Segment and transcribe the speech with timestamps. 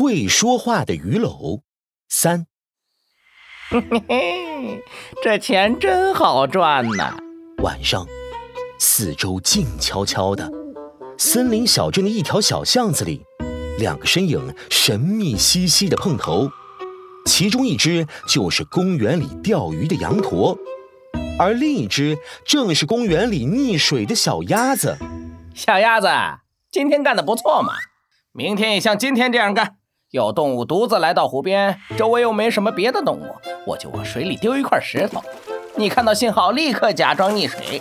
[0.00, 1.60] 会说话的鱼篓
[2.08, 2.46] 三。
[3.68, 4.82] 嘿嘿嘿，
[5.22, 7.18] 这钱真好赚呐！
[7.62, 8.06] 晚上，
[8.78, 10.50] 四周静悄悄的，
[11.18, 13.20] 森林小镇的一条小巷子里，
[13.78, 16.50] 两个身影神秘兮兮的碰头，
[17.26, 20.56] 其中一只就是公园里钓鱼的羊驼，
[21.38, 24.96] 而另一只正是公园里溺水的小鸭子。
[25.54, 26.08] 小鸭子，
[26.70, 27.74] 今天干得不错嘛！
[28.32, 29.76] 明天也像今天这样干。
[30.10, 33.32] 有动物独自来到湖边，周围又没什么别的动物，
[33.64, 35.22] 我就往水里丢一块石头。
[35.76, 37.80] 你看到信号，立刻假装溺水，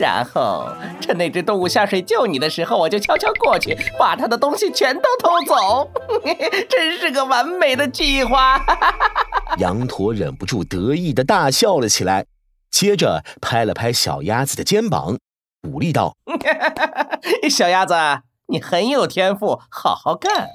[0.00, 0.66] 然后
[0.98, 5.90] 趁那只动物下水救你的时候，我就悄悄过去，把它的东西全都偷走。
[6.70, 8.58] 真是个完美的计划！
[9.58, 12.24] 羊驼忍不住得意的大笑了起来，
[12.70, 15.18] 接着拍了拍小鸭子的肩膀，
[15.60, 16.16] 鼓励道：
[17.50, 17.94] “小鸭子，
[18.46, 20.48] 你很有天赋，好好干。”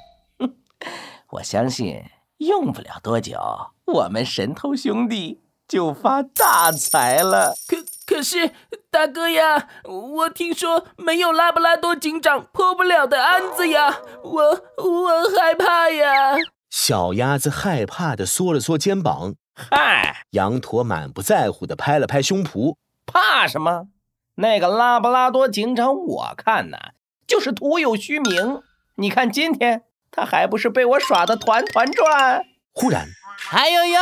[1.33, 2.03] 我相信
[2.37, 3.39] 用不了多久，
[3.85, 7.55] 我们神偷兄弟就发大财了。
[7.67, 8.51] 可可是，
[8.91, 14.43] 大哥呀，我听说没有拉布拉多警长破不了的案子呀，我
[14.77, 16.35] 我害怕呀。
[16.69, 19.33] 小鸭子害怕的缩了缩肩膀。
[19.55, 22.75] 嗨，羊驼满不在乎的拍了拍胸脯。
[23.07, 23.87] 怕什么？
[24.35, 26.91] 那个拉布拉多警长，我看呐，
[27.25, 28.61] 就是徒有虚名。
[28.97, 29.83] 你看今天。
[30.15, 32.43] 他还不是被我耍得团团转？
[32.73, 33.07] 忽然，
[33.51, 33.99] 哎呦呦，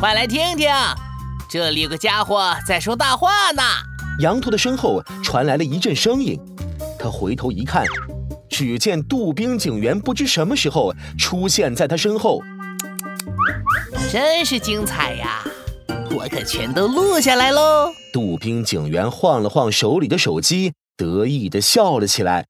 [0.00, 0.68] 快来听听，
[1.48, 3.62] 这里有个家伙在说大话呢！
[4.18, 6.38] 羊驼的身后传来了一阵声音，
[6.98, 7.86] 他回头一看，
[8.48, 12.42] 只见杜宾警员不知什么时候出现在他身后，
[14.10, 15.44] 真是精彩呀！
[16.10, 17.92] 我可全都录下来喽！
[18.12, 22.46] 杜宾警员晃了晃手里的手机，得意地笑了起来。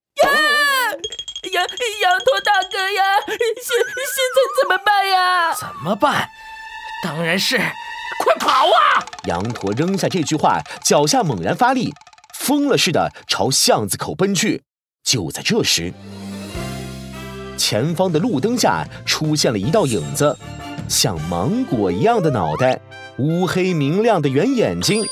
[3.55, 5.53] 现现在怎么办呀？
[5.53, 6.29] 怎么办？
[7.03, 9.03] 当然是快跑啊！
[9.25, 11.93] 羊驼扔下这句话，脚下猛然发力，
[12.33, 14.63] 疯了似的朝巷子口奔去。
[15.03, 15.91] 就在这时，
[17.57, 20.37] 前方的路灯下出现了一道影子，
[20.87, 22.79] 像芒果一样的脑袋，
[23.17, 25.03] 乌黑明亮的圆眼睛，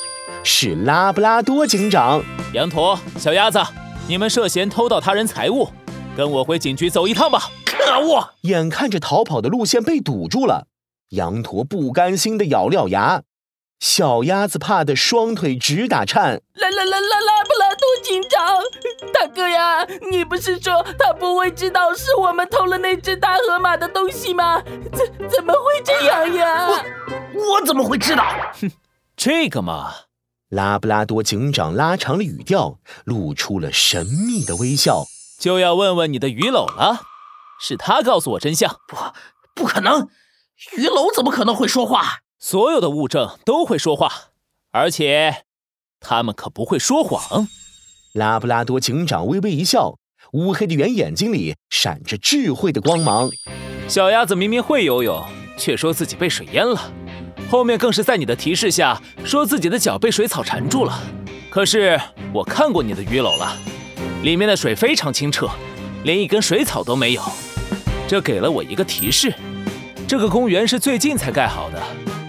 [0.43, 2.23] 是拉布拉多警长。
[2.53, 3.59] 羊驼、小鸭子，
[4.07, 5.69] 你们涉嫌偷盗他人财物。
[6.15, 7.49] 跟我回警局走一趟吧！
[7.79, 8.31] 可恶！
[8.41, 10.67] 眼看着逃跑的路线被堵住了，
[11.09, 13.23] 羊驼不甘心的咬了咬牙，
[13.79, 16.41] 小鸭子怕得双腿直打颤。
[16.53, 18.57] 拉拉拉拉拉布拉多警长，
[19.13, 24.61] 大哥呀，你不是说他不会知道是我们偷了那只大河马的东西吗？
[24.61, 26.67] 怎怎么会这样呀？
[26.67, 28.23] 我我怎么会知道？
[28.61, 28.69] 哼，
[29.15, 29.93] 这个嘛，
[30.49, 35.05] 拉布拉多警长拉长了语调，露出了神秘的微笑。
[35.39, 37.01] 就要问问你的鱼篓了，
[37.59, 38.79] 是他告诉我真相。
[38.87, 38.95] 不，
[39.53, 40.07] 不可能，
[40.77, 42.19] 鱼篓怎么可能会说话？
[42.39, 44.11] 所有的物证都会说话，
[44.71, 45.43] 而且
[45.99, 47.47] 他们可不会说谎。
[48.13, 49.95] 拉布拉多警长微微一笑，
[50.31, 53.29] 乌黑的圆眼睛里闪着智慧的光芒。
[53.87, 55.23] 小鸭子明明会游泳，
[55.57, 56.91] 却说自己被水淹了，
[57.51, 61.01] 后面更是在你的提示下说自己的脚被水草缠住了。
[61.49, 61.99] 可是
[62.33, 63.57] 我看过你的鱼篓了。
[64.23, 65.49] 里面的水非常清澈，
[66.03, 67.21] 连一根水草都没有。
[68.07, 69.33] 这给了我一个提示：
[70.07, 71.81] 这个公园是最近才盖好的，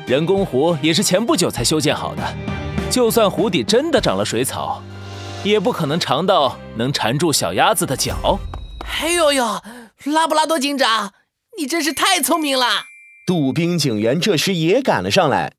[0.07, 2.23] 人工湖也是前不久才修建好的。
[2.91, 4.83] 就算湖底真的长了水草，
[5.45, 8.39] 也不可能长到能缠住小鸭子的脚。
[9.01, 9.63] 哎呦呦，
[10.05, 11.13] 拉布拉多警长，
[11.57, 12.67] 你真是太聪明了！
[13.27, 15.53] 杜宾警员这时也赶了上来。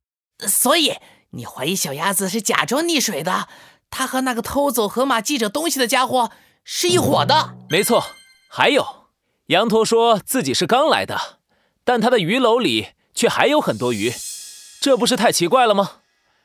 [0.45, 0.95] 所以
[1.31, 3.47] 你怀疑小鸭子是假装溺水的？
[3.89, 6.31] 他和那个偷走河马记者东西的家伙
[6.63, 8.05] 是一伙的，没错。
[8.49, 9.07] 还有，
[9.47, 11.39] 羊驼说自己是刚来的，
[11.83, 14.13] 但他的鱼篓里却还有很多鱼，
[14.81, 15.91] 这不是太奇怪了吗？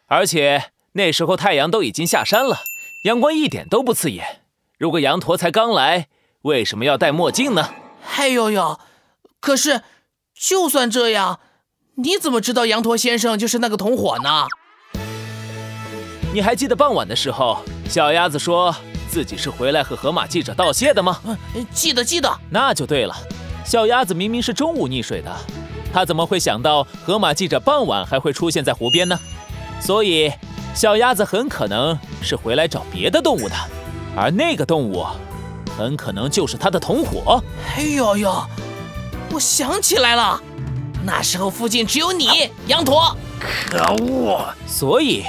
[0.07, 2.61] 而且那时候太阳都已经下山了，
[3.05, 4.43] 阳光一点都不刺眼。
[4.79, 6.09] 如果羊驼才刚来，
[6.43, 7.75] 为什么要戴墨镜呢？
[8.05, 8.79] 嘿呦呦！
[9.41, 9.83] 可是，
[10.35, 11.41] 就算这样，
[11.97, 14.47] 你怎么知道羊驼先生就是那个同伙呢？
[16.33, 18.75] 你还记得傍晚的时候，小鸭子说
[19.17, 21.19] 自己是回来和河马记者道谢的吗？
[21.73, 22.31] 记得，记得。
[22.51, 23.17] 那就对了。
[23.65, 25.35] 小鸭子明明是中午溺水的，
[25.91, 29.19] 他怎么会想到河马记者傍晚还会出现在湖边呢？
[29.81, 30.31] 所以，
[30.75, 33.55] 小鸭子很可能是回来找别的动物的，
[34.15, 35.07] 而那个动物，
[35.79, 37.43] 很可能就是他的同伙。
[37.75, 38.45] 哎呦呦，
[39.33, 40.39] 我想起来了，
[41.07, 43.17] 那时候附近只有你，羊驼。
[43.41, 44.45] 可恶！
[44.67, 45.25] 所以。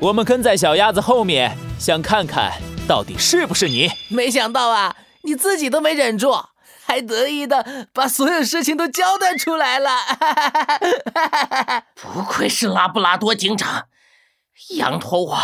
[0.00, 2.52] 我们跟在小鸭子后面，想看看
[2.86, 3.90] 到底是不是你。
[4.08, 6.32] 没想到啊，你自己都没忍住，
[6.86, 9.90] 还还得意的把所有事情都交代出来了。
[12.00, 13.86] 不愧是拉布拉多警长，
[14.76, 15.36] 羊驼我，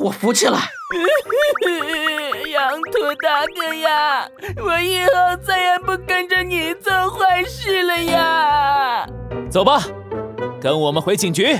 [0.00, 0.60] 我服气了。
[2.46, 4.28] 羊驼大哥呀，
[4.62, 9.06] 我以后再也不跟着你做坏事了呀！
[9.50, 9.82] 走吧，
[10.60, 11.58] 跟我们回警局。